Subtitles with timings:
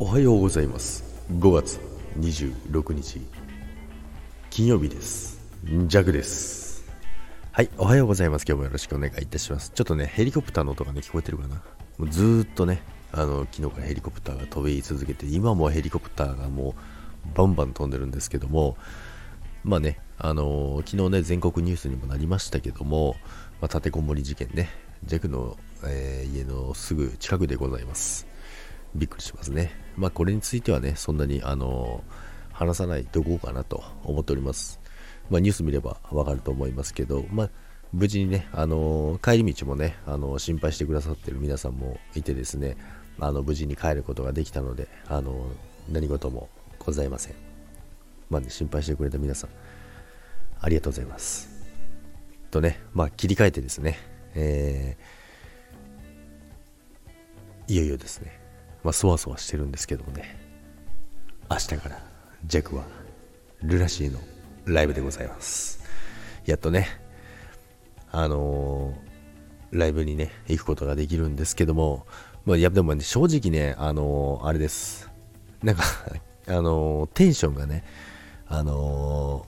[0.00, 1.04] おはようございます。
[1.38, 1.78] 5月
[2.18, 3.20] 26日
[4.50, 5.40] 金曜日です。
[5.86, 6.84] ジャグです。
[7.52, 8.44] はいおはようございます。
[8.44, 9.70] 今日もよろしくお願いいたします。
[9.70, 11.62] ちょっとねヘリコプターの音がね聞こえてるかな。
[11.98, 16.74] もうずーっとねあの昨日からヘリコプターが飛び続けて今もヘリコプターがも
[17.32, 18.76] うバンバン飛んでるんですけども
[19.62, 23.16] まあね、あのー、昨日ね、全国ニュースにもなりましたけども、
[23.62, 24.68] まあ、立てこもり事件ね、
[25.04, 28.33] ジャクの、えー、家のすぐ近くでございます。
[28.94, 29.72] びっくりしますね。
[29.96, 32.02] まあ、これについてはね、そんなに、あの、
[32.52, 34.80] 話さないとこうかなと思っております。
[35.30, 37.50] まあ、ニュース見ればわかると思いますけど、まあ、
[37.92, 42.76] 無事にね、あの帰り道もね、あの心配してくださってる皆さんもいてですね、
[43.20, 45.46] あの無事に帰ることができたので、あの
[45.88, 46.48] 何事も
[46.80, 47.34] ございません。
[48.30, 49.50] まあね、心配してくれた皆さん、
[50.60, 51.48] ありがとうございます。
[52.50, 53.98] とね、まあ、切り替えてですね、
[54.34, 58.40] えー、いよいよですね、
[58.84, 60.38] まあ、そわそわしてるんですけどもね、
[61.50, 61.98] 明日から、
[62.46, 62.84] ジャクは、
[63.62, 64.20] ルナシーの
[64.66, 65.82] ライブでございます。
[66.44, 66.86] やっとね、
[68.12, 72.06] あのー、ライブにね、行くことができるんですけども、
[72.44, 75.10] まあ、や、でもね、正直ね、あのー、あれです。
[75.62, 75.82] なんか
[76.46, 77.84] あのー、テンションがね、
[78.46, 79.46] あの、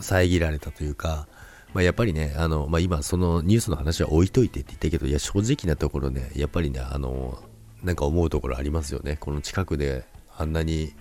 [0.00, 1.28] 遮られたというか、
[1.74, 7.42] まあ、やっぱりね、あの、まあ、今そのニュースの話は置いといてって言ったけど、いや、正直なところね、やっぱりね、あの、
[7.84, 9.18] なんか思うところありますよね。
[9.20, 10.04] この近くで
[10.36, 10.94] あんなに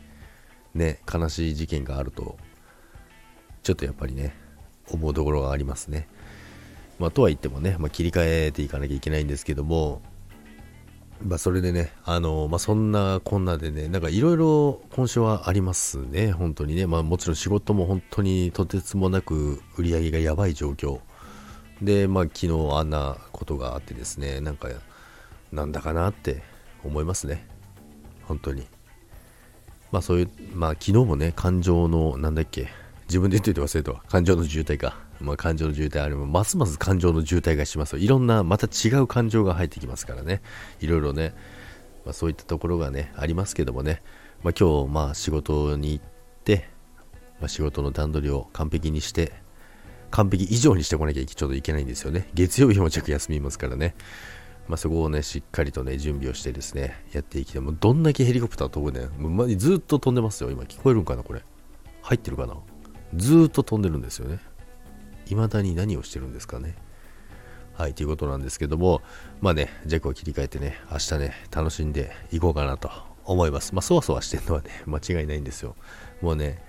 [0.75, 2.37] ね、悲しい事件があると、
[3.63, 4.35] ちょっとやっぱりね、
[4.91, 6.07] 思うところがありますね。
[6.99, 10.01] まあ、とは言ってもね、まあ、切り替えていかなきゃいけないんですけども、
[11.21, 16.85] まあ、それでね、あのまあ、そんなこんなでね、なんかいろいろ今週はありますね、本当にね。
[16.85, 20.99] まあ、もちろん仕事も本当にとてつもなく売り上げがやばい状況。
[21.81, 24.67] で、まあ、昨日あんなことがあってですね、なんか、
[25.53, 26.43] なんだかなって
[26.83, 27.47] 思いますね。
[28.23, 28.67] 本当に。
[29.91, 32.69] まあ、そういう、まあ、昨日もね、感情の、なんだっけ、
[33.07, 34.03] 自分で言っておいて忘れたわ。
[34.09, 34.97] 感情の渋滞か。
[35.19, 40.41] まあ、感情の渋滞あれば、ますます感情の渋滞がしますいろんな、また違う感情が入ってきますからね。
[40.81, 41.33] いろいろね、
[42.05, 44.01] まあ、そういったところがね、ありますけどもね、
[44.41, 46.05] まあ、今日、まあ、仕事に行っ
[46.43, 46.67] て、
[47.39, 49.31] まあ、仕事の段取りを完璧にして、
[50.09, 52.29] 完璧以上にしてこなきゃちょっといけないんですよね。
[52.33, 53.95] 月曜日も着休みますからね。
[54.67, 60.51] まあ、そこをね、しっかりとね、準備をしてですね、やっていきて、もうどんだけヘリコプター飛ぶね、もうずっと飛んでますよ。
[60.51, 61.43] 今聞こえるんかな、これ。
[62.01, 62.55] 入ってるかな？
[63.15, 64.39] ずっと飛んでるんですよね。
[65.25, 66.75] 未だに何をしてるんですかね。
[67.73, 69.01] はい、ということなんですけども、
[69.41, 72.91] まあね、ジャックを切り替えてね、明日ね、楽しんでいこうかなと
[73.25, 73.73] 思います。
[73.73, 75.75] まあ、そわそわしてるのはね、 間違いないんですよ。
[76.21, 76.63] もうね、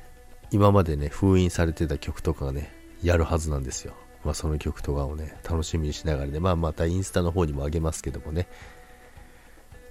[0.50, 2.72] 今までね、封印されてた曲とかがね、
[3.02, 3.94] やるはずなんですよ。
[4.24, 8.48] まあ、その曲とかをね、楽しみにしながらね、まあ、またインスタの方にもあげますけどもね、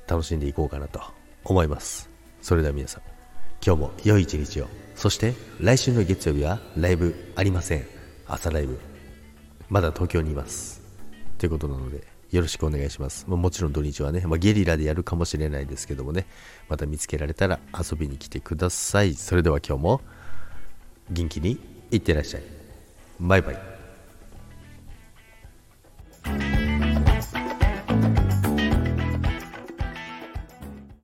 [0.08, 1.02] 楽しんでいこうかなと
[1.44, 2.10] 思います。
[2.42, 3.04] それでは皆さん、
[3.66, 4.68] 今日も良い一日を。
[4.96, 7.86] そして来週の月曜日はライブありません。
[8.28, 8.80] 朝ライブ。
[9.70, 10.82] まだ東京にいます。
[11.38, 13.26] ということなので、よろしくお願いします。
[13.28, 16.26] まあ、もちろん土日はね、まあ、ゲリラでやるかもしれないですけどもね、
[16.68, 19.14] また見つけられたら遊びに来てください。
[19.14, 20.02] それでは今日も
[21.12, 21.60] 元気に
[21.92, 22.44] いってらっしゃい。
[23.20, 23.73] バイバイ。